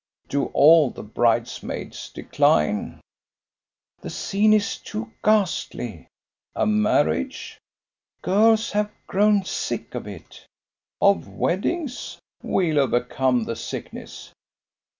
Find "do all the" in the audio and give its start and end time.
0.29-1.03